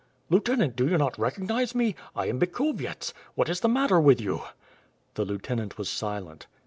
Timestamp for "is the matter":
3.49-3.99